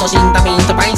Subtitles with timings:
[0.00, 0.89] 手心搭配云朵白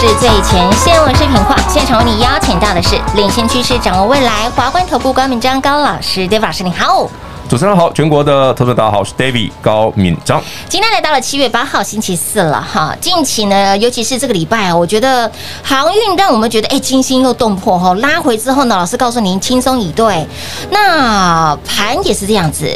[0.00, 7.06] 是最前线，我是品化，现场为你邀请到的是领先趋势、掌握未来华冠头部高敏章高老师，David 老师你好。
[7.50, 10.40] 主持人好，全国的投资者大家好，我是 David 高敏章。
[10.68, 15.28] 今天来到了七月八号星期四了哈，近期呢，尤其是这个礼拜啊，我觉得
[15.60, 20.24] 航运让我们觉得哎，惊心又动魄哈，拉回之后呢，老师告诉您轻松以对，
[20.70, 22.70] 那盘也是这样子。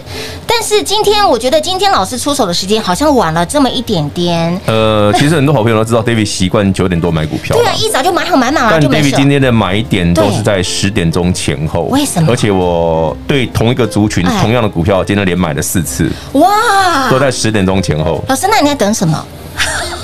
[0.44, 4.60] 但是今天我觉得今天老师出手的时间好像晚了这么一点点。
[4.66, 7.56] 呃，其实很多好朋友都知道， David 习惯九点多买股票。
[7.56, 8.70] 对啊，一早就买好买满了。
[8.72, 11.82] 但 David 今天的买点都是在十点钟前后。
[11.82, 12.32] 为什么？
[12.32, 16.10] 而且我对同一个族群同样的股票，今天连买了四次。
[16.32, 17.08] 哇！
[17.10, 18.24] 都在十点钟前后。
[18.28, 19.26] 老师，那你在等什么？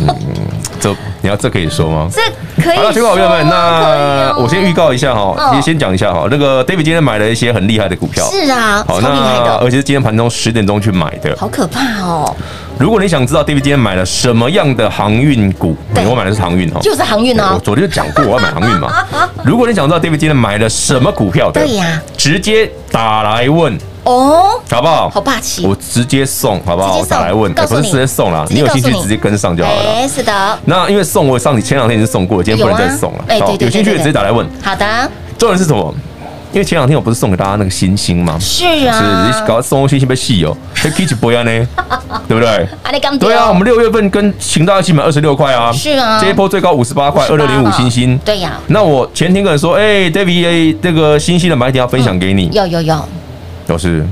[0.00, 0.16] 嗯，
[0.80, 2.08] 这你要这可以说吗？
[2.10, 2.76] 这可以。
[2.76, 6.26] 好了，全国好朋友们，那我先预告一下哈，先先讲一下哈。
[6.30, 8.24] 那个 David 今天买了一些很厉害的股票。
[8.30, 11.36] 是啊，好，那而且是今天盘中十点钟去买的。
[11.36, 12.34] 好可怕哦！
[12.78, 15.76] 如果你想知道 David 今天买了什么样的航运股，
[16.08, 17.50] 我买的是航运哈，就是航运哦。
[17.54, 19.04] 我昨天就讲过我要买航运嘛。
[19.44, 23.76] 如果你想知道 David 今天买了什么股票的，对呀，直接打来问。
[24.04, 25.10] 哦，好不好？
[25.10, 25.66] 好霸气！
[25.66, 26.98] 我直接送，好不好？
[26.98, 29.78] 我打来问，不是直接送了，你有兴趣直接跟上就好了。
[29.78, 30.58] 哎，是的。
[30.64, 33.24] 那因为送我上，你前两天已经送过了，今天不能再送了。
[33.28, 34.46] 哎，对对，有兴趣的直接打来问。
[34.62, 34.86] 好的。
[35.38, 35.94] 重点是什么？
[36.52, 38.36] 因为前两天我不是送给大家那个星星吗？
[38.40, 38.98] 是啊。
[38.98, 41.68] 是，你搞送星星被戏哦，还可以去博呀呢，
[42.26, 42.68] 对不对？
[43.20, 45.70] 对啊，我们六月份跟请大家一起买二十六块啊。
[45.70, 46.18] 是啊。
[46.20, 48.18] 这一波最高五十八块，二六零五星星。
[48.24, 48.58] 对呀。
[48.66, 52.48] 那我前天跟人说，哎，David，这个星星的买点要分享给你。
[52.52, 53.04] 有有有。
[53.70, 54.04] 都是。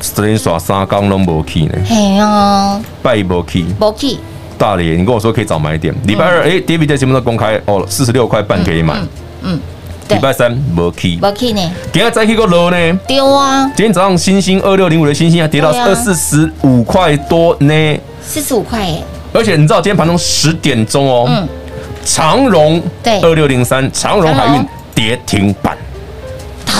[0.00, 4.16] 昨天耍三缸拢无去呢，嘿啊，拜一无去，无去。
[4.58, 5.94] 大连，你跟我说可以早买点。
[6.04, 8.94] 礼拜二，哎，David 在节目上公开哦，四十六块半可以买。
[9.42, 9.58] 嗯，
[10.08, 11.60] 礼拜三无去，无去呢。
[11.92, 12.98] 今天再去个楼呢？
[13.06, 13.66] 丢啊！
[13.74, 19.02] 今天早上星星二六零五的星星还跌到二四十五块多呢，四十五块耶。
[19.32, 21.48] 而且你知道今天盘中十点钟哦，嗯，
[22.04, 25.76] 长荣对二六零三长荣海运跌停板。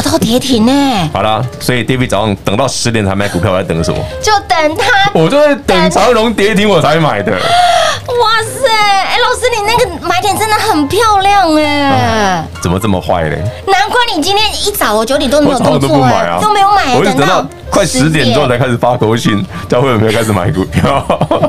[0.03, 1.11] 打到跌停呢！
[1.13, 4.03] 好了，所以 David 早上等到十点才买股票，我在等什么？
[4.23, 7.33] 就等他，我就在等长荣跌停我才买的。
[7.33, 8.67] 哇塞！
[8.71, 12.45] 哎，老师，你那个买点真的很漂亮哎！
[12.63, 13.43] 怎么这么坏嘞？
[13.67, 21.05] 难怪你今天一早我九点都没有动作，都不买啊，都没有买，我等到快十点之后才开始发口信，教会有没有开始买股票。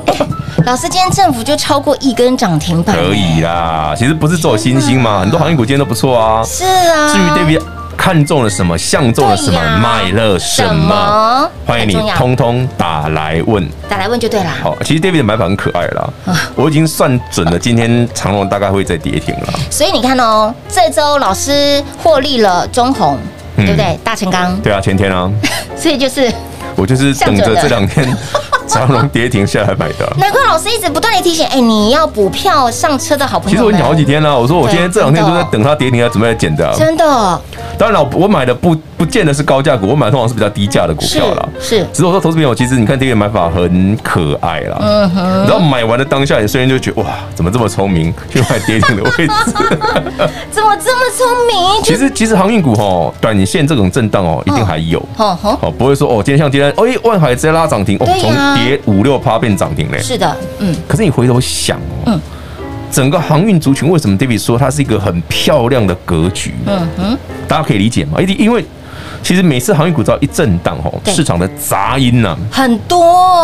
[0.65, 3.95] 老师，今天政府就超过一根涨停板，可以啦。
[3.97, 6.43] 其实不是做新兴嘛，很多航运股今天都不错啊。
[6.43, 7.07] 是啊。
[7.07, 7.21] 至于
[7.57, 7.61] David。
[8.01, 11.47] 看中了什么，相中了什么，买了什么？
[11.67, 14.49] 欢迎你通通打来问，打来问就对了。
[14.49, 16.09] 好，其实 David 的买法很可爱啦，
[16.55, 19.53] 我已经算准了，今天长隆大概会再跌停了。
[19.69, 23.19] 所以你看哦，这周老师获利了中红，
[23.55, 23.95] 对不对？
[24.03, 25.31] 大成钢，对啊，前天啊，
[25.77, 26.33] 所以就是
[26.75, 28.03] 我就是等着这两天。
[28.71, 33.55] 长隆跌停下来买的， 难怪老师一直不断的提醒，哎，你要补票上车的好朋友。
[33.55, 36.73] 其实我讲好几天了，我说我今天这两天都在等它跌停，要准备来捡的。
[36.77, 37.41] 真的。
[37.77, 41.49] 当然了，我买的不不见得是高价股，我买通常是比较低价的股票啦。
[41.59, 41.83] 是。
[41.91, 44.77] 只是我说投资朋友，其实你看这个买法很可爱啦。
[44.79, 45.23] 嗯哼。
[45.47, 49.33] 然后买完的当下，你瞬间就觉得哇，怎么这么聪明，去买跌停的位置？
[50.51, 51.81] 怎么这么聪明？
[51.83, 54.99] 其实其实航运股哈，短线这种震荡哦，一定还有。
[55.17, 55.73] 哦哦。
[55.75, 59.97] 不会说哦，今天像今天，哎，万海直接拉涨停，哦，从跌五六趴变涨停嘞。
[59.97, 60.75] 是的，嗯。
[60.87, 62.21] 可是你回头想哦，嗯，
[62.91, 66.53] 整个航运族群为什么 David 说它是一个很漂亮的格局？
[66.67, 67.17] 嗯哼。
[67.47, 68.21] 大家可以理解吗？
[68.21, 68.63] 因因为
[69.23, 72.99] 其实每次航运股只要一震荡，吼，市场的杂音呢很多，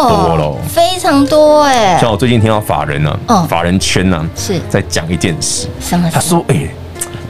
[0.10, 1.98] 多了，非常多哎。
[2.00, 6.10] 像我最近听到法人呢，法人圈呢是在讲一件事，什么？
[6.12, 6.68] 他说：“哎，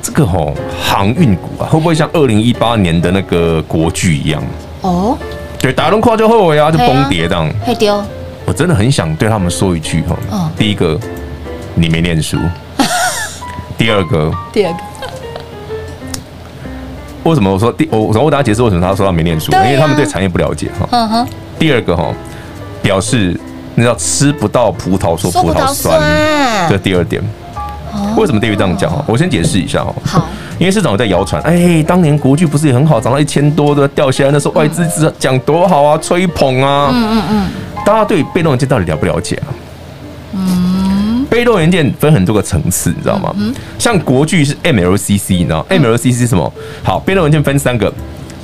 [0.02, 4.42] 这个吼航运股啊，会不会像二零一八年的那个国巨一样？
[4.82, 5.18] 哦，
[5.60, 8.02] 对，打龙跨就后悔啊，就崩跌这样，会丢。
[8.46, 10.98] 我真的很想对他们说一句哈，第一个，
[11.76, 12.38] 你没念书；
[13.78, 14.80] 第二个，第二个。”
[17.28, 19.52] 为什么我说第我我我大家解释为什么他说他没念书？
[19.52, 21.28] 因为他们对产业不了解哈。
[21.60, 22.14] 第二个哈，
[22.82, 23.38] 表示
[23.76, 26.02] 你知道吃不到葡萄说葡萄酸，
[26.70, 27.22] 这第二点。
[28.16, 29.04] 为什么 David 这样讲哈？
[29.08, 29.94] 我先解释一下哈。
[30.06, 30.26] 好，
[30.60, 36.90] 因为市场有在谣传，哎，当年国剧不是也很好，涨到一千多的掉下来，那时候外资是讲多好啊，吹捧啊。
[36.94, 37.50] 嗯嗯嗯。
[37.86, 39.50] 大家对被动元件到底了不了解啊？
[41.30, 43.36] 被动元件分很多个层次，你知道吗？
[43.78, 46.52] 像国巨是 MLCC，你知道 MLCC 是什么？
[46.84, 47.94] 好，被动元件分三个：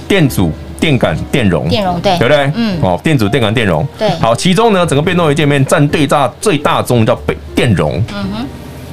[0.07, 1.67] 电阻、电感、电容。
[1.69, 2.51] 电容对，对不对？
[2.55, 2.77] 嗯。
[2.81, 3.87] 哦，电阻、电感、电容。
[3.97, 4.09] 对。
[4.19, 7.97] 好，其中呢，整个被动元件里面占最大最大宗叫被电容。
[8.13, 8.45] 嗯哼。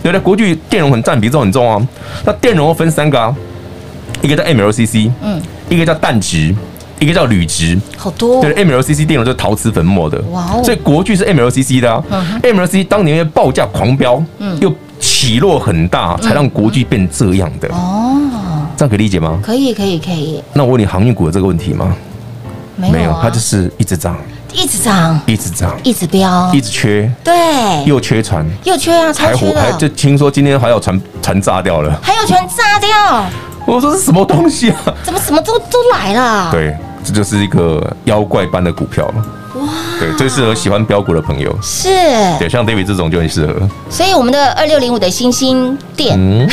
[0.03, 0.21] 对不对？
[0.21, 1.89] 国巨电容很占比重很重啊。
[2.25, 3.35] 那电容分三个啊，
[4.23, 5.39] 一个叫 MLCC，嗯，
[5.69, 6.55] 一个叫氮值。
[7.01, 12.05] 一个叫铝值，好多对，MLCC 电容就是陶瓷粉末的，哇哦，所以国巨是 MLCC 的啊
[12.43, 17.69] ，MLCC 当年因为报价狂飙，嗯，又起落很大，才让国巨变这样的。
[17.69, 18.21] 哦，
[18.77, 19.41] 这样可以理解吗？
[19.43, 20.43] 可以，可以，可以。
[20.53, 21.97] 那我问你，航运股有这个问题吗？
[22.77, 24.17] 没有，它就是一直涨，
[24.55, 27.35] 一直涨，一直涨，一直飙，一直缺，对，
[27.85, 33.27] 又缺船，又缺啊，还火，还就听说今天还有船船炸掉了，还有船炸掉，
[33.67, 34.95] 我说是什么东西啊？
[35.03, 36.51] 怎么什么都都来了？
[36.51, 36.75] 对。
[37.05, 39.40] 这就是一个妖怪般的股票了。
[40.01, 41.89] 哇，对，最适合喜欢飙股的朋友是，
[42.39, 43.55] 对，像 David 这种就很适合。
[43.91, 46.49] 所以我们的二六零五的星星店，嗯，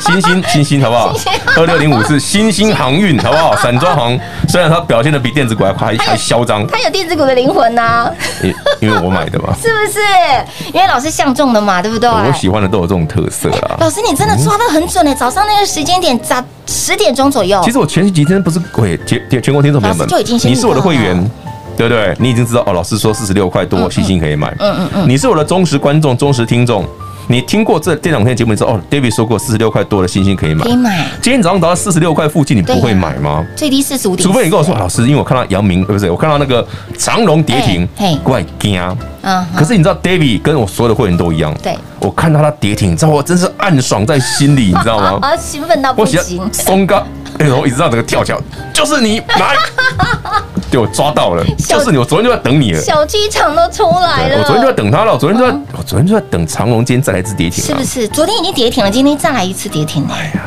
[0.00, 1.14] 星星星星好不好？
[1.56, 3.56] 二六零五是新星航运 好不好？
[3.56, 4.18] 散装航
[4.48, 8.10] 虽然它表现的比电子股还还还嚣张，它有电子股的灵魂呐。
[8.42, 10.72] 因因为我买的嘛， 是不是？
[10.72, 12.08] 因为老师相中的嘛，对不对？
[12.08, 13.76] 我喜欢的都有这种特色啊。
[13.78, 17.60] 老师，你真的抓的很准诶，早上那个时间点，早十点钟左右。
[17.64, 20.08] 其实我前几天不是鬼全全国听众朋友们，
[20.42, 21.30] 你是我的会员。
[21.76, 22.14] 对不对？
[22.18, 22.72] 你已经知道哦。
[22.72, 24.54] 老师说四十六块多，星星可以买。
[24.58, 25.08] 嗯嗯嗯。
[25.08, 26.84] 你是我的忠实观众、忠实听众。
[27.28, 30.64] 你听过这这两天节目之后，哦，David 说过四十六块多的星星可以买。
[30.64, 31.06] 可以买。
[31.22, 33.46] 今天早上达到四十六块附近，你不会买吗？
[33.56, 34.26] 最低四十五点。
[34.26, 36.10] 除非你跟我说，老师，因为我看到阳明，对不是？
[36.10, 36.66] 我看到那个
[36.98, 37.88] 长荣跌停，
[38.24, 38.78] 怪惊。
[39.22, 39.46] 嗯。
[39.56, 41.54] 可是你知道，David 跟我所有的会员都一样。
[41.62, 41.76] 对。
[41.98, 45.18] 我看到他跌停，你知道我真是暗爽在心里，你知道吗？
[45.22, 46.50] 啊，兴奋到不行。
[46.52, 46.96] 松哥，
[47.38, 48.40] 哎，我一直让这个跳脚，
[48.72, 49.56] 就是你来。
[50.70, 54.38] 对，我抓到了，就是你，我昨天就在等你了，小剧场都出来了。
[54.38, 58.08] 我昨天就在等他了，我昨天就在，我昨天就在等长龙今天再来一次跌停，是不是？
[58.08, 60.06] 昨天已经跌停了，今天再来一次跌停。
[60.10, 60.42] 哎呀。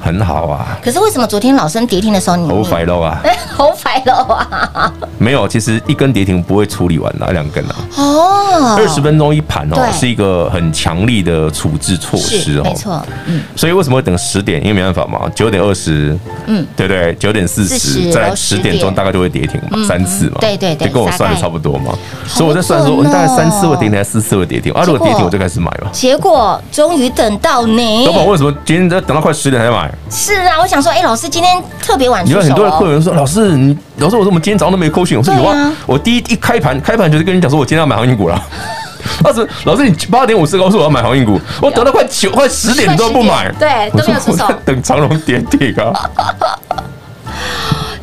[0.00, 3.20] 很好啊，可是为什么昨天老生跌停的时候你好快喽啊？
[3.56, 4.12] 好快喽
[4.74, 4.92] 啊！
[5.18, 7.74] 没有，其实一根跌停不会处理完哪，两根啊。
[7.96, 13.02] 哦，二十分钟一盘哦，是一个很强力的处置措施哦，没错。
[13.26, 14.60] 嗯，所以为什么会等十点？
[14.60, 17.14] 因为没办法嘛，九点二十，嗯，对不对？
[17.14, 21.94] 九点四十，在十点钟大概就会跌停嘛，三次嘛，对对对，就跟我算的差不多嘛。
[22.26, 24.70] 所以我在算说，我大概三次会跌停，还是四次会跌停？
[24.74, 25.88] 啊，如果跌停，我就开始买嘛。
[25.92, 29.75] 结果终于等到你，老板为什么今天在等到快十点才买？
[30.10, 32.38] 是啊，我想说，哎，老师今天特别晚出手。
[32.38, 35.18] 有很多的客人说，老师，你老师，我说我们今天早上都没扣讯。
[35.18, 38.40] 我说有啊，我第一一开盘，开盘就是跟你讲说，我今天要买航运股了。
[39.24, 44.46] 老师，老师，你八点五十告诉我要买航运股，我等到快九快十点你都不买，对，都没有出手。
[44.64, 46.10] 等长龙跌停啊！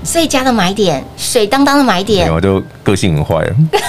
[0.04, 2.32] 最佳的买点，水当当的买点。
[2.34, 3.56] 我就个性很坏了。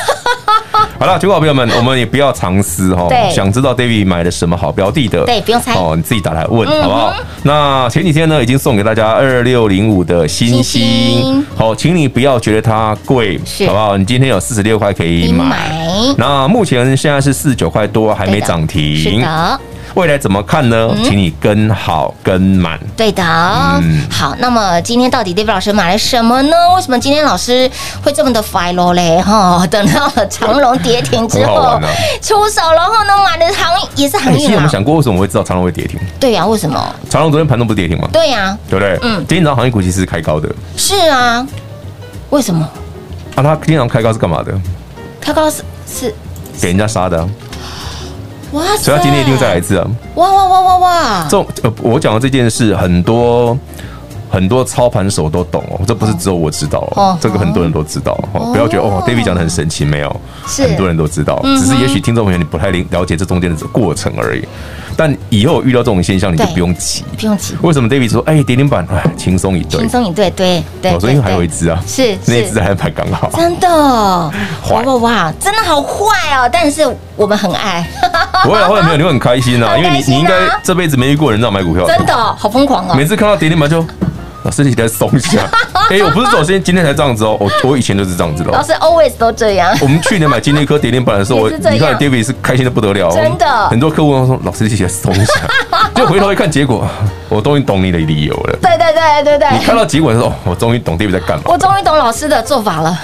[0.99, 3.09] 好了，全国朋友们，我们也不要藏私哈。
[3.31, 5.25] 想知道 David 买了什么好标的的？
[5.25, 7.15] 对，不用猜哦，你自己打来问好不好？
[7.43, 11.45] 那前几天呢，已经送给大家二六零五的星星。
[11.57, 13.97] 好，请你不要觉得它贵，好不好？
[13.97, 15.71] 你今天有四十六块可以买。
[16.17, 18.97] 那目前现在是四十九块多，还没涨停。
[18.97, 19.61] 是的。
[19.95, 20.91] 未来怎么看呢？
[21.05, 22.79] 请你跟好跟满。
[22.97, 23.23] 对的，
[24.11, 24.35] 好。
[24.39, 26.57] 那么今天到底 David 老师买了什么呢？
[26.75, 27.71] 为什么今天老师
[28.03, 29.23] 会这么的 follow 嘞？
[29.23, 31.79] 哈，等到了长荣跌停之后
[32.21, 34.39] 出手，然后呢买的航也是航运。
[34.41, 35.99] 你有没有想过为什么我会知道长荣会跌停？
[36.19, 36.95] 对呀，为什么？
[37.09, 38.09] 长荣昨天盘中不是跌停吗？
[38.13, 38.99] 对呀，对不对？
[39.03, 40.49] 嗯，今天早上航运股其实是开高的。
[40.77, 41.47] 是啊，
[42.31, 42.69] 为什么？
[43.37, 44.53] 啊，他今天早上开高是干嘛的？
[45.21, 46.15] 开高是是
[46.61, 47.27] 给人家杀的。
[48.55, 48.65] 哇！
[48.79, 49.87] 所以他今天一定再来一次啊！
[50.15, 51.23] 哇哇哇哇哇！
[51.25, 53.57] 这种呃，我讲的这件事，很多
[54.35, 58.51] 很多操盘手都懂哦，这不是只有我知道哦，这个很多人都知道哦。
[58.53, 64.45] 不要觉得哦，David 讲的很神奇，没有，很多人都知道，只是也许听众朋友你不太了解这中间的过程而已。
[64.97, 67.55] 但以后遇到这种现象，你就不用急，不用急。
[67.63, 70.95] 为什么 David 说，哎，跌停板，哎，轻松一对，轻松一对，对对。
[70.95, 73.31] 我说因为还有一只啊，是那一只还盘刚好。
[73.37, 76.49] 真的，哇哇哇，真的好坏哦！
[76.53, 76.83] 但是
[77.17, 77.85] 我们很爱。
[78.45, 82.95] 不会啊， 后来没有，你会很开心啊，因为你你应该这辈子没遇过人这样买股票，真的好疯狂啊！
[82.97, 83.85] 每次看到跌停板就。
[84.45, 85.41] 老师，你在松一下。
[85.91, 88.51] 哎，我不是说今今天才这样子哦，我我以前就是这样子的。
[88.51, 89.77] 老师 always 都这样。
[89.81, 93.69] 我们去年买金立科跌停板的时候，我 你看 David 是开心的不得了，真的。
[93.69, 95.33] 很多客户说：“老师，你在松一下。”
[95.95, 96.87] 就回头一看结果，
[97.29, 98.59] 我终于懂你的理由了。
[98.61, 99.59] 对对对对对。
[99.59, 101.45] 你看到结果的时候，我终于懂 David 在干嘛。
[101.47, 102.99] 我终于懂老师的做法了。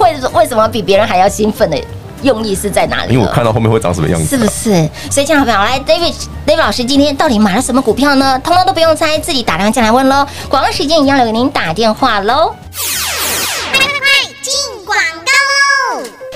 [0.00, 1.76] 为为什么比别人还要兴奋呢？
[2.22, 3.14] 用意是在哪里？
[3.14, 4.88] 因为我看到后面会长什么样子，是不是？
[5.10, 8.38] 所以，亲爱的朋友，来，David，David 老师今天到底买了什么股票呢？
[8.42, 10.26] 通通都不用猜，自己打电话进来问喽。
[10.48, 12.54] 广告时间一样留给您打电话喽。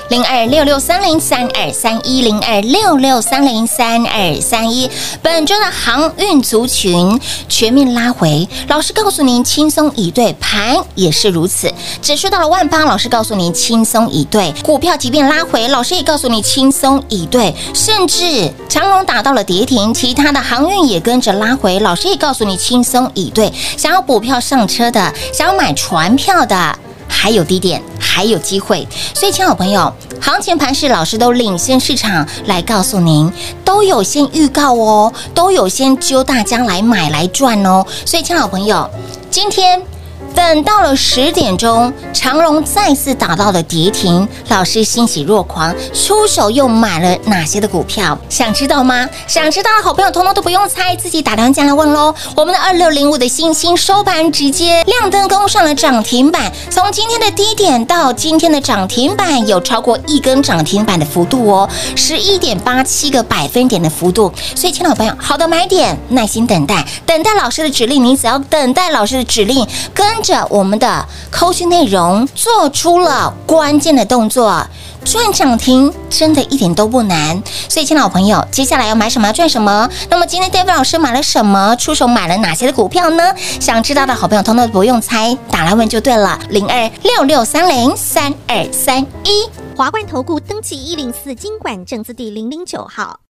[0.08, 4.88] 零二六六三零三二三一零二六六三零三二三一，
[5.20, 11.72] 本周的航运族群全面拉回，老师告诉您轻松以对，盘也是如此。
[12.00, 17.52] 指数到了万八，老师告诉您轻松以对，股票即便拉回，老师也告诉你轻松以对。
[17.74, 23.52] 甚至长龙打到了跌停，其他的航运也跟着拉回，老师也告诉你轻松以对。
[23.76, 26.78] 想要补票上车的，想要买船票的。
[27.18, 33.32] 还有低点，还有机会，所以，亲爱朋友，行情盘是老师都领先市场来告诉您，
[33.64, 38.88] 都有先预告哦，都有先揪大家来买来赚哦，所以，亲爱朋友，
[39.30, 39.95] 今天。
[40.36, 48.16] 等到了十点钟，长荣再次打到了跌停，老师欣喜若狂，出手又买了哪些的股票？
[48.28, 49.08] 想知道吗？
[49.26, 52.14] 想知道的好朋友，通通都不用猜，自己打电话进来问喽。
[52.36, 64.30] 我们的二六零五的欣兴收盘直接亮灯攻上了涨停板，从今天的低点到今天的涨停板，有超过一根涨停板的幅度哦，十一点八七个百分点的幅度。
[64.54, 70.06] 所以，亲爱的朋友，好的买点，耐心等待，等待老师的指令，你只要等待老师的指令，跟。
[70.26, 74.66] 着我们的扣讯内容做出了关键的动作，
[75.04, 77.40] 赚涨停真的一点都不难。
[77.68, 79.88] 所以，亲老朋友，接下来要买什么赚什么？
[80.10, 81.76] 那么今天 David 老师买了什么？
[81.76, 83.32] 出手买了哪些的股票呢？
[83.60, 86.36] 想知道的好朋友，通通不用猜，打来问就对了。
[86.50, 93.20] 零二六六三零三二三一，华冠投顾登记一零四金管证字第零零九号，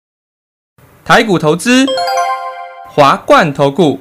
[1.04, 1.84] 台股投资，
[2.88, 4.00] 华冠投顾。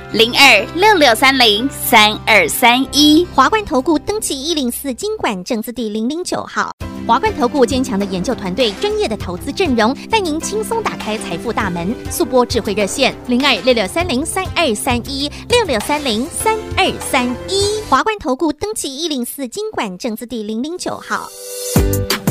[0.13, 6.69] 零二六六三零三二三一，华冠投顾登记一零四经管证字第零零九号。
[7.07, 11.95] 华冠投顾坚强的研究团队，专业的投资阵容，带您轻松打开财富大门。
[12.09, 17.79] 速播智慧热线零二六六三零三二三一六六三零三二三一。
[17.89, 21.29] 华冠投顾登记一零四经管证字第零零九号。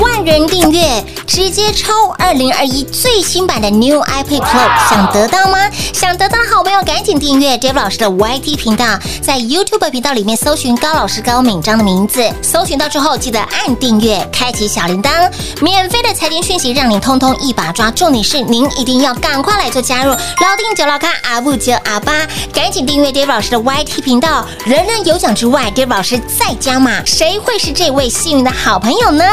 [0.01, 5.71] 万人订阅，直接抽二零二一最新版的 New iPad Pro，想得到吗？
[5.93, 15.31] 想得到的好朋友赶紧订阅 Dave 老师的 YT 频道，在 YouTube 频道里面搜寻高老师高敏章的名字，搜寻到之后记得按订阅，开启小铃铛，
[15.63, 17.89] 免费的财经讯息让您通通一把抓。
[17.93, 29.25] 重点是您一定要赶快来做加入，老定九老咖阿布九阿八，赶紧订阅 David 老师的 YT 频道，人人有奖之外，David 老师再加码，谁会是这位幸运的好朋友呢？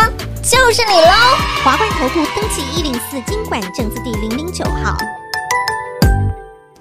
[0.44, 1.12] 就是你喽！
[1.64, 4.96] 华冠投顾登记一零四金管证字第零零九号，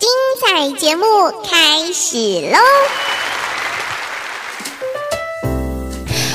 [0.07, 1.03] 精彩彩节目
[1.43, 2.17] 开始
[2.53, 2.59] 喽！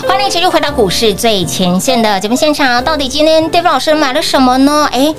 [0.06, 2.84] 欢迎继续回到股市最前线的节目现场。
[2.84, 4.90] 到底今天 David 老师买了什么呢？
[4.92, 5.16] 哎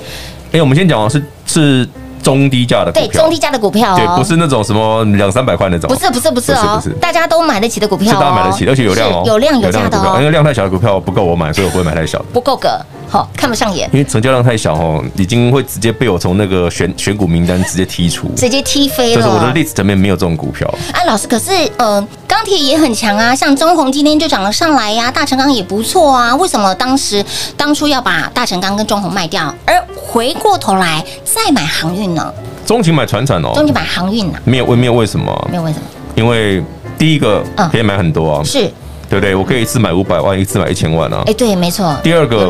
[0.51, 1.89] 哎，我们先讲的是是。
[2.21, 12.79] 中低价的股票，对中低价的股票，对，不是那种什么两三百块那种，不是不是不是哦，大家都买得起的股票，是大家买得起，而且有量哦，有量有价的哦，因为量太小的股票不够我买，所以我不会买太小的，不够格，
[13.09, 20.67] 好看不上眼，因为成交量太小哦，已经会直接被我从那个选选股名单直接踢出，直接踢飞了，就是我的 list 里面没有这种股票。
[20.93, 27.23] 啊，老师，可是呃，钢铁也很强啊，像中红今天就涨了上来呀，大成钢也不错啊，为什么当时
[27.55, 32.33] 当初要把大成钢跟中红卖掉，而回过头来再买航运呢？
[32.65, 34.39] 中情买船产哦，中情买航运呢？
[34.45, 35.47] 没有为没有为什么？
[35.51, 35.85] 没有为什么？
[36.15, 36.63] 因为
[36.97, 38.71] 第一个可以买很多啊，是，
[39.13, 39.35] 对不对？
[39.35, 41.21] 我可以一次买五百万，一次买一千万啊。
[41.27, 41.95] 哎，对，没错。
[42.01, 42.49] 第二个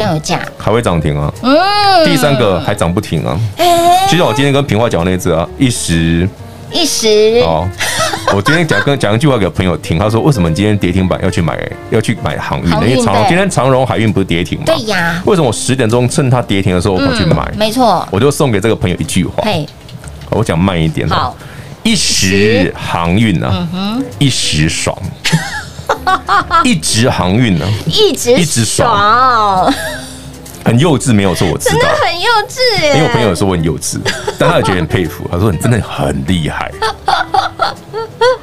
[0.58, 1.34] 还会涨停啊。
[1.42, 1.58] 嗯。
[2.06, 3.38] 第三个还涨不停啊。
[4.10, 6.28] 就像我今天跟平话讲那次啊，一时
[6.72, 7.68] 一时哦。
[8.34, 12.70] 我今天讲跟讲一句话给朋友听，他说：“为什么你今天跌停板要去买要去买航运？
[12.90, 14.64] 因为长今天长荣海运不是跌停吗？
[14.66, 15.22] 对呀。
[15.26, 17.46] 为什么我十点钟趁它跌停的时候我跑去买？
[17.58, 18.08] 没错。
[18.10, 19.44] 我就送给这个朋友一句话。
[20.30, 21.36] 我讲慢一点，好，
[21.84, 23.68] 一时航运啊，
[24.18, 24.98] 一时爽，
[26.64, 29.72] 一直航运呢，一直一直爽，
[30.64, 34.00] 很幼稚，没有错，我知道，真的很幼稚，因为我朋友说我很幼稚，
[34.38, 36.72] 但他也觉得很佩服，他说你真的很厉害。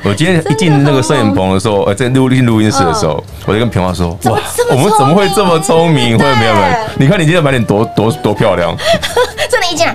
[0.03, 4.39] 我今天一进那个摄影棚的时候，呃，在录进录音室的时候，我就跟平华说，哇，
[4.71, 6.19] 我们怎么会这么聪明？
[6.19, 6.77] 会没有没有？
[6.97, 8.75] 你看你今天买点多多多漂亮，
[9.51, 9.95] 真的，一讲。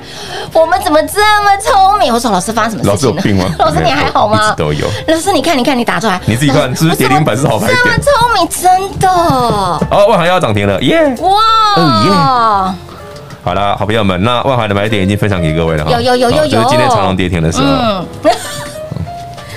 [0.54, 2.14] 我们怎么这么聪明？
[2.14, 2.92] 我说老师发生什么事情？
[2.92, 3.46] 老师有病吗？
[3.60, 4.54] 老师你还好吗？
[4.58, 4.88] 都有。
[5.08, 7.68] 老师你看你看你打出来，你自己看，是不是跌停板是好牌？
[7.68, 9.10] 这么聪明，真的。
[9.10, 11.00] 哦，万海要涨停了，耶！
[11.22, 11.30] 哇，
[12.04, 12.12] 耶！
[13.44, 15.92] 好了，好朋友们，那万海的买点已经分享给各位了哈。
[15.92, 16.52] 有有有有有。
[16.52, 17.66] 就是今天长隆跌停的时候。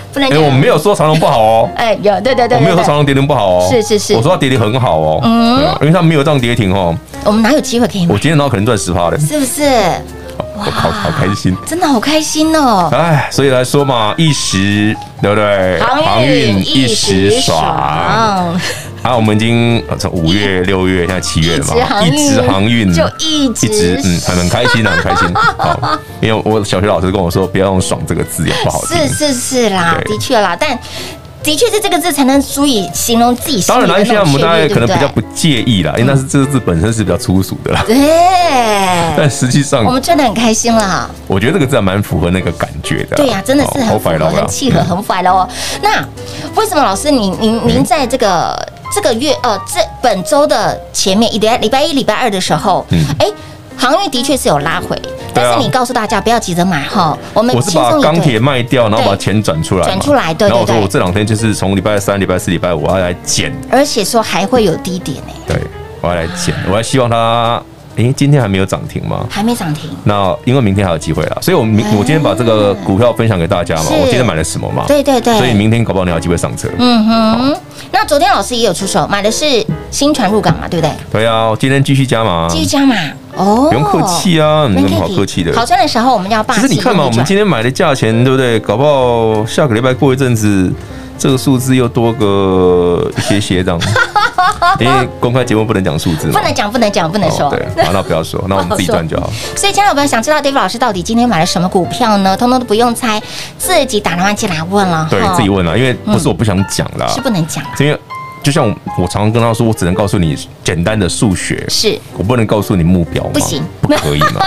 [0.09, 0.15] 嗯。
[0.15, 0.31] 不能。
[0.31, 1.69] 哎，我们没有说长隆不好哦。
[1.77, 2.59] 哎，有对对对。
[2.59, 3.69] 我没有说长隆跌停不好哦。
[3.71, 4.15] 是是是。
[4.15, 5.21] 我说它跌停很好哦。
[5.23, 5.61] 嗯。
[5.81, 6.95] 因为它没有这样跌停哦。
[7.25, 8.07] 我们哪有机会可以？
[8.09, 9.19] 我今天然后可能赚十趴的。
[9.19, 9.63] 是不是？
[10.57, 12.89] 我好好开心，真的好开心哦！
[12.93, 15.79] 哎，所以来说嘛，一时对不对？
[15.81, 18.59] 航运一时爽。
[19.09, 25.27] 啊，我们已经从五月、六月，现在七月了嘛，一直航运就一直嗯，很很开心啊，很开心。
[25.57, 29.09] 好，因为我小学老师跟我说，不要用“爽”这个字，也不好听。
[29.09, 30.79] 是是是啦，的确啦，但。
[31.49, 33.63] 的确是这个字才能足以形容自己。
[33.63, 37.83] 当然啦，现在我们大家可能比较不介意啦，因为那是这个字本身是比较粗俗的啦。
[37.87, 37.97] 对。
[39.17, 41.09] 但实际上，我们赚的很开心啦。
[41.27, 43.17] 我觉得这个字还蛮符合那个感觉的。
[43.17, 45.49] 对呀，真的是很符合，很契合，很符合哦。
[45.81, 46.07] 那
[46.55, 48.55] 为什么老师您您您在这个
[48.95, 53.27] 这个月呃这本周的前面一礼拜一礼拜二的时候，嗯，哎，
[53.75, 55.01] 航运的确是有拉回。
[55.43, 65.33] 但是你告诉大家不要急着买哈，我们我是把钢铁卖掉，然后把钱转出来，转出来，对，然后我说我这两天就是从礼拜三、礼拜四、礼拜五我要来捡，而且说还会有低点呢。
[65.47, 65.57] 对，
[66.01, 67.63] 我要来捡，我还希望它，
[67.99, 69.27] 诶，今天还没有涨停吗？
[69.29, 69.91] 还没涨停。
[70.05, 74.85] 那因为明天还有机会啊，所以我明我今天把这个股票分享给大家嘛，我今天买了什么嘛？
[74.87, 75.37] 对对对。
[75.37, 76.69] 所以明天搞不好你有机会上车。
[76.79, 77.57] 嗯哼。
[77.91, 79.45] 那昨天老师也有出手，买的是
[79.91, 80.93] 新船入港嘛，对不对？
[81.11, 82.95] 对啊，今天继续加码，继续加码。
[83.35, 85.53] 哦，不用客气啊，没什么好客气的。
[85.53, 86.61] 好赚的时候我们要霸气。
[86.61, 88.61] 其实你看嘛，我们今天买的价钱，对不对？
[88.61, 90.73] 搞不好下个礼拜过一阵子，
[91.19, 93.81] 这个数字又多个一些些这样。
[94.81, 97.51] 因为公开节目不能讲数字，不能讲，不能讲，不能说。
[97.51, 99.31] 对，好，那不要说， 那我们自己赚就好。
[99.57, 102.37] 所以，亲爱的朋友想知道 David 老师到底今天买了什么股票呢？
[102.37, 103.21] 通通都不用猜，
[103.57, 105.07] 自己打电话进来问了。
[105.11, 107.99] 对自己问了，因为不是我不想讲啦，是不能讲，因为。
[108.49, 110.35] 就像我常常跟他说，我只能告诉你
[110.65, 114.41] 简单的数学，是我不能告诉你目标，不行，不可以嘛，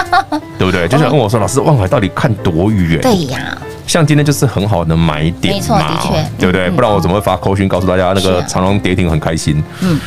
[0.58, 0.86] 对不对？
[0.86, 3.00] 就像跟我说，老师，万海到底看多远？
[3.00, 6.68] 对呀，像今天就是很好的买点，没错，的确，对不对？
[6.68, 9.64] 不然我怎么会发口讯告诉大家那个长隆跌停很开心？
[9.80, 9.98] 嗯，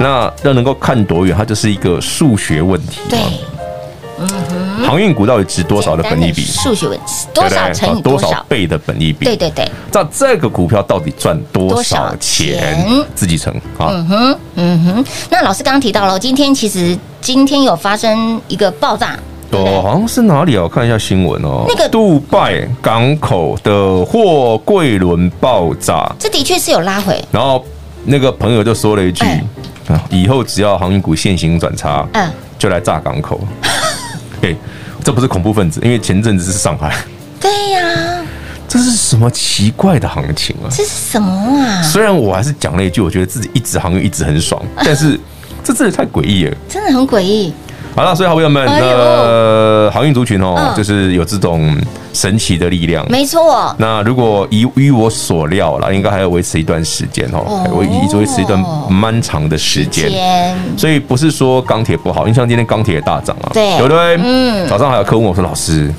[0.00, 3.20] 那要能够看多远，它就是一个数学问题，对。
[4.18, 6.42] 嗯哼，航运股到底值多少的本益比？
[6.42, 9.24] 数学问题，多少乘以多少倍的本益比？
[9.24, 9.70] 对对对。
[9.92, 12.86] 那这个股票到底赚多少钱？
[13.14, 13.88] 自己乘啊。
[13.90, 15.04] 嗯哼，嗯哼。
[15.30, 19.16] 那老师刚刚提到了，今天其实今天有发生一个爆炸，
[19.52, 20.64] 哦，好像是哪里啊？
[20.64, 21.64] 我看一下新闻哦。
[21.68, 27.22] 那个杜拜港口的货柜轮爆炸，这的确是有拉回。
[27.30, 27.64] 然后
[28.04, 29.24] 那个朋友就说了一句：
[29.88, 33.40] 啊，以后只要航运股现行转差，嗯，就来炸港口。
[34.46, 34.56] 对，
[35.02, 36.94] 这不是恐怖分子，因为前阵子是上海。
[37.40, 38.24] 对呀，
[38.68, 40.70] 这是什么奇怪的行情啊？
[40.70, 41.82] 这是什么啊？
[41.82, 45.18] 虽然我还是讲了一句，我觉得自己一直航运一直很爽，但是
[45.64, 47.52] 这真的太诡异了，真的很诡异。
[47.96, 51.74] 好了，所以好朋友们，呃，航运族群哦，就是有这种
[52.12, 53.10] 神奇的力量。
[53.10, 53.74] 没错。
[53.78, 57.86] 那如果以依我所料啦，应该还要维持一段时间哦，维
[58.20, 60.12] 维持一段漫长的时间。
[60.76, 64.18] 所以不是说钢铁不好，因为像今天钢铁也大涨啊，对不对？
[64.22, 64.68] 嗯。
[64.68, 65.90] 早上还有客问我说：“老师，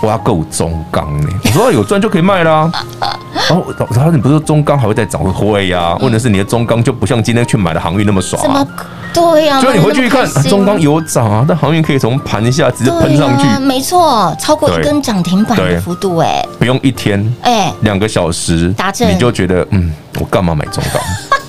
[0.00, 2.70] 我要够中钢呢？”我说：“有赚就可以卖啦。
[3.48, 5.22] ”然后，然后你不是说中钢还会再涨？
[5.22, 5.96] 会呀。
[6.00, 8.66] 问的是你的中钢就不像今天去买的航运那么爽啊。
[9.12, 9.60] 对呀。
[9.60, 13.46] 所以你回去一看，中钢有涨啊，但航运可以从盘下直接喷上去。
[13.64, 16.44] 没错，超过一根涨停板的幅度哎。
[16.58, 21.02] 不用一天，哎，两个小时，你就觉得嗯，我干嘛买中钢？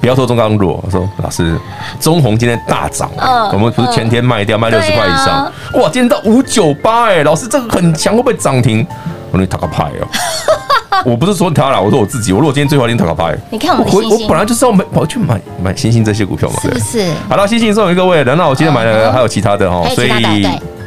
[0.00, 1.58] 不要说中钢弱，我说老师，
[2.00, 3.10] 中红今天大涨，
[3.52, 8.86] 我们不是前天卖掉卖六十块以上，哇，今天到五九八哎，老师这个很强，会不会涨停？
[9.30, 10.08] 我说你打个牌哦。
[11.04, 12.32] 我不是说他啦，我说我自己。
[12.32, 17.10] 我如果今天最后一天打个牌，你看我我我本来就是要买，跑去买买星星这些股票嘛，是不是？
[17.28, 20.12] 好了，星星送给各位，那我今天买了还有其他的哈，所以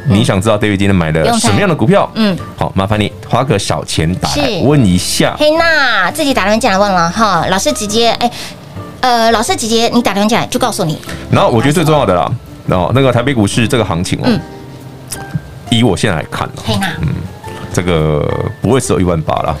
[0.06, 2.08] 你想知道 David 今天买了什么样的股票？
[2.14, 5.34] 嗯，好，麻烦你花个小钱打来问一下。
[5.38, 8.30] 嘿，那自己打电话进来问了哈，老师直接哎，
[9.04, 10.98] 呃，老师姐姐你打电话进来就告诉你。
[11.30, 12.26] 然后我觉得最重要的啦，
[12.66, 14.40] 然后那个台北股市这个行情哦，
[15.70, 17.08] 以我现在来看，嘿娜，嗯。
[17.70, 18.24] 这个
[18.62, 19.54] 不会只有一万八啦，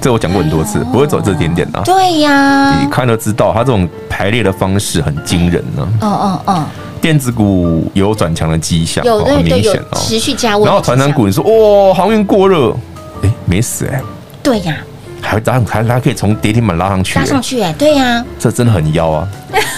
[0.00, 1.82] 这我讲过很多次，不会走这点点的。
[1.84, 5.86] 对呀，你看都知道，它这种排列的方式很惊人呢。
[6.00, 6.64] 哦哦哦，
[7.02, 10.64] 电子股有转强的迹象，有很明显哦，持续加温。
[10.64, 12.70] 然后传产股，你说哇，航运过热，
[13.24, 14.00] 哎，没死哎。
[14.42, 14.76] 对呀，
[15.20, 19.28] 还还还还可以从跌停板拉上去，拉上去哎，对呀，这真的很妖啊。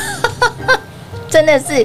[1.33, 1.83] 真的是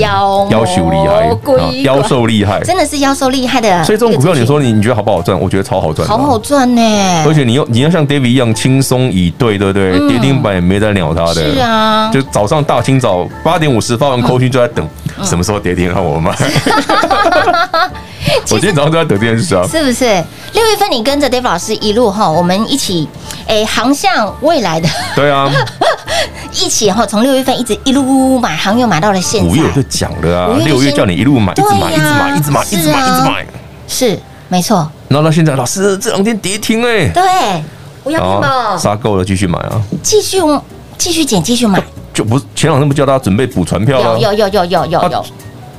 [0.00, 3.84] 妖妖兽厉害，妖兽厉害，真的是妖兽厉害的。
[3.84, 5.38] 所以这种股票，你说你你觉得好不好赚？
[5.38, 7.24] 我觉得超好赚，好好赚呢。
[7.24, 9.96] 而且你要你要像 David 一样轻松以对，对不对？
[10.08, 11.34] 跌停板也没在鸟他的。
[11.34, 14.84] 是啊，就早上大清早八点五十发完扣讯就在等，
[15.22, 16.36] 什么时候跌停让我买。
[18.50, 19.66] 我今天早上都在等这件事啊。
[19.66, 20.04] 是不是？
[20.52, 23.08] 六月份你跟着 David 老师一路哈，我们一起
[23.46, 24.88] 诶航向未来的。
[25.14, 25.50] 对啊。
[26.50, 29.48] 一起哈，从六月份一直一路买航又，买到了现在。
[29.48, 33.46] 五月我就讲了啊，六月叫你一路买，一直买，一直买，一直买，一直买，一直买，
[33.86, 34.90] 是没错。
[35.08, 37.22] 然后到现在，老师这两天跌停哎，对，
[38.02, 40.38] 我要听吧，杀够了，继续买啊，继续
[40.96, 41.80] 继续减，继续买，
[42.14, 45.26] 就不前两天不叫大家准备补船票了，有有有有有有。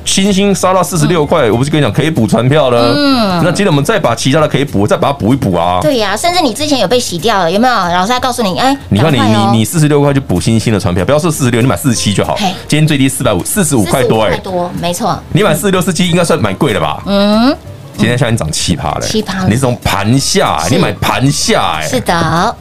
[0.09, 2.95] 星星杀到四十六块，我不是跟你讲可以补船票了？
[2.97, 5.77] 嗯，那今天我们再把其他的可以补，再把它补一补啊。
[5.83, 7.73] 对呀，甚至你之前有被洗掉了，有没有？
[7.73, 12.35] 老师还告诉你，哎，你看你你你四十六块就补星星的船票，不要说四十六，你买四十七就好。
[12.67, 15.21] 今天最低四百五，四十五块多哎，多没错。
[15.31, 17.03] 你买四十六、四七应该算蛮贵的吧？
[17.05, 17.55] 嗯，
[17.95, 22.55] 今天下你涨七趴了，七趴，你是从盘下，你买盘下哎，是的，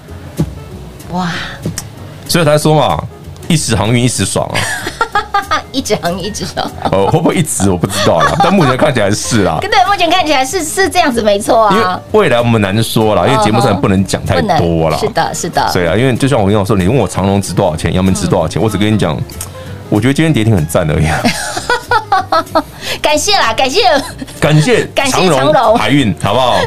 [1.12, 1.32] 哇，
[2.28, 3.02] 所以才说嘛，
[3.48, 4.60] 一时航运一时爽啊。
[5.72, 9.58] 一直横一直横， 哦，会不会一直我不知道了， 但目前看起来是啦。
[9.60, 11.74] 对，目前看起来是是这样子，没错啊。
[11.74, 14.96] 因为未来我们难说啦，因为节目上不能讲太多啦。
[14.98, 15.70] 是的，是的。
[15.72, 19.16] 对啊，因为就像我跟你说，你问我长隆值多少钱，阳明值多少钱，我只跟你讲，
[19.88, 21.06] 我觉得今天跌停很赞而已。
[23.02, 23.82] 感谢啦，感谢，
[24.40, 26.58] 感谢， 感谢长荣海运，好不好？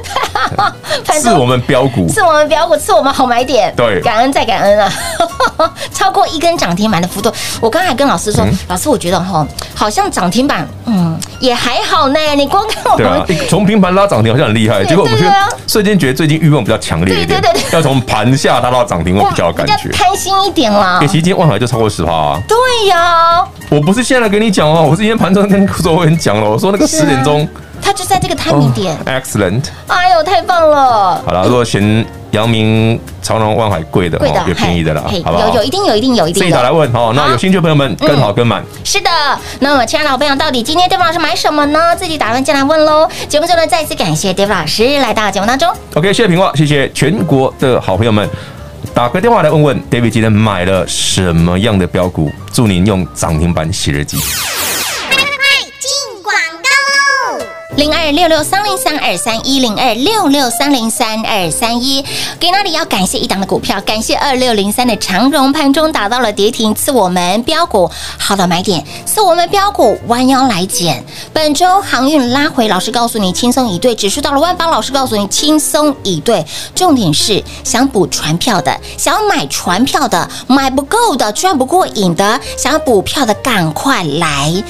[1.21, 3.73] 是我们标股，是我们标股，是我们好买点。
[3.75, 4.91] 对，感恩再感恩啊！
[5.93, 12.19] 超过一根涨停板的幅度，我刚才还跟老师说，老师，我觉得哈，好像涨停板，嗯，也还好呢。
[12.35, 15.19] 你光看我们从平盘拉涨停好像很厉害，结果我们
[15.67, 20.97] 瞬间觉得最近欲望比较强烈一点，对对对，要从盘下拉到涨停，我比较有感觉，开心一点啦。
[21.01, 22.41] 其实今天万海就超过十趴啊。
[22.47, 27.47] 对呀，我不是现在跟你讲哦，我是今天盘中跟所有人讲了，我说那个十点钟。
[27.83, 29.63] 他就在这个 timing 点，excellent！
[29.87, 31.19] 哎呦，太棒了！
[31.25, 35.47] 好了，如果嫌阳明、长荣、万海贵的，贵的有便宜的啦，好不好？
[35.47, 36.41] 有有一定有一定有一定。
[36.41, 38.63] 自己打来问哦，那有兴趣的朋友们跟好跟满。
[38.83, 39.09] 是的，
[39.61, 41.95] 那么亲爱的好朋友，到底今天 David 老师买什么呢？
[41.95, 43.09] 自己打算进来问喽。
[43.27, 45.67] 节目中呢，再次感谢 David 老师来到节目当中。
[45.95, 48.29] OK，谢谢平话，谢谢全国的好朋友们，
[48.93, 54.19] 打个电话来问问 David 今天买了什么样的标股，祝您用涨停板写日记。
[57.77, 62.03] 零二六六三零三二三一零二六六三零三二三一，
[62.37, 71.01] 给那里要感谢一档的股票，感谢二六零三的长荣盘中打到了跌停，赐我们标股好的买点，赐我们标股弯腰来捡。
[71.31, 76.45] 本周航运拉回，老师告诉你轻松以对，指数到了万八，老师告诉你轻松以对。
[76.75, 84.61] 重点是想补船票的，想要买船票的，买不够的，赚不过瘾的，想要补票的，赶快来。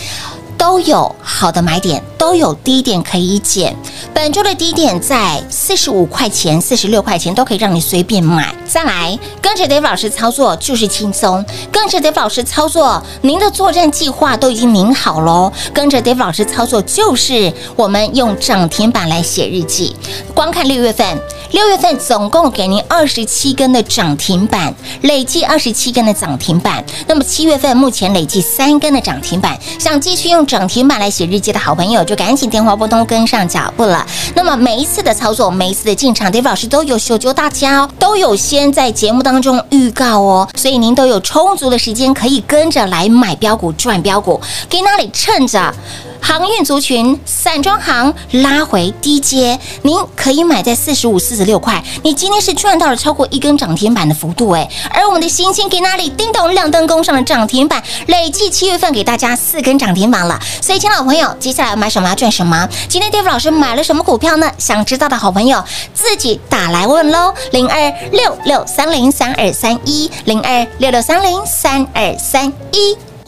[0.62, 3.76] 都有好的买点，都有低点可以捡。
[4.14, 8.54] 本周的低点在四十五块钱、四十六块钱，都可以让你随便买。
[8.72, 15.52] 再来，跟着 Dave 老师操作就是轻松，跟着 Dave 老师操作，您的作战计划都已经拟好喽。
[15.74, 19.96] 跟着 Dave 老师操作，就是我们用涨停板来写日记。
[20.34, 21.06] 光看六月份，
[21.52, 26.84] 六月份总共给您二十七根的涨停板，累计二十七根的涨停板。
[27.08, 30.46] 那么七月份目前累计三根的涨停板，想继续用。
[30.52, 34.06] 涨停板来写日记的好朋友，就赶紧电话拨通，跟上脚步了。
[34.36, 45.74] 那么每一次的操作，每一次的进场，David 老师都有秀救大家哦，都有先在节目当中预告哦，所以您都有充足的时间可以跟着来买标股赚标股，给那里趁着。
[46.22, 51.84] 航运族群散装行拉回低阶，您可以买在四十五、四十六块。
[52.04, 60.40] 你今天是赚到了超过一根涨停板的幅度诶，而我们的新兴给那里叮咚亮灯攻上了涨停板，累计七月份给大家四根涨停板了。
[60.62, 62.70] 所以，亲爱的朋友，接下来要买什么要赚什么？
[62.88, 64.50] 今天 Dave 老师买了什么股票呢？
[64.58, 73.11] 想知道的好朋友自己打来问喽，零二六六三零三二三一，零二六六三零三二三一。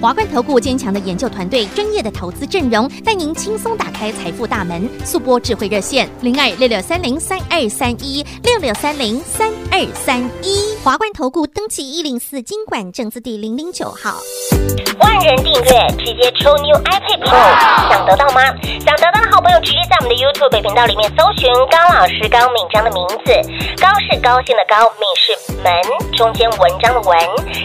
[0.00, 4.88] 华冠投顾坚强的研究团队，专业的投资阵容，带您轻松打开财富大门。
[5.04, 10.76] 速拨智慧热线零二六六三零三二三一六六三零三二三一。
[10.84, 14.18] 华冠投顾登记一零四经管证字第零零九号。
[15.00, 18.40] 万人订阅，直接抽 New iPad Pro，想得到吗？
[18.86, 23.34] 想得到的好朋友，直接在我们的 YouTube 频道里面搜寻高老师高敏章的名字。
[23.82, 25.72] 高是高兴的高，敏是门
[26.16, 27.18] 中间文章的文，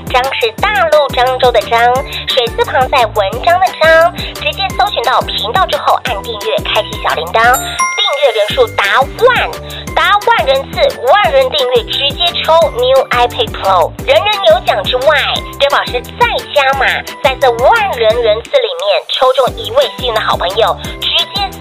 [0.09, 1.93] 章是大陆漳州的漳。
[2.27, 9.51] 水字旁在文章的章，直接搜寻到频道之后按订阅，开启小铃铛，订阅人数达万，
[9.95, 15.17] 达万人次，万人订阅直接抽 New iPad Pro，人人有奖之外
[15.59, 16.85] ，Dave 老师再加码，
[17.23, 21.09] 在这万人人次里面抽中一位幸运的好朋友，直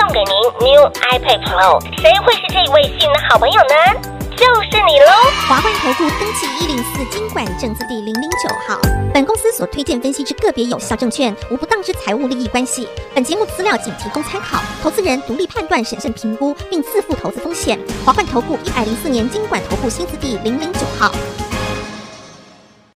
[0.02, 4.10] 送给您 New iPad Pro，谁会是这一位幸运的好朋友呢？
[4.36, 5.06] 就是你喽！
[5.48, 8.80] 华冠投顾登记一零四金管证字第零零九号。
[9.14, 12.88] 本公司所推荐分析之个别有效证券，无不当之财务利益关系。
[13.14, 17.78] 本节目资料仅提供参考，投资人独立判断、审慎评估，并自负投资风险。
[18.04, 21.12] 华冠投顾一百零四年金管投顾新字第零零九号。